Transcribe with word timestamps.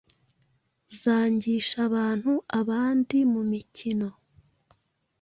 zangisha 0.99 1.77
abantu 1.87 2.31
abandi 2.59 3.17
mumikino 3.31 4.09